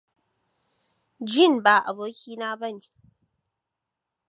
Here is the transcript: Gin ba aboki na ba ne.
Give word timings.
Gin 1.31 1.53
ba 1.63 1.75
aboki 1.89 2.33
na 2.39 2.49
ba 2.59 2.67
ne. 2.75 2.85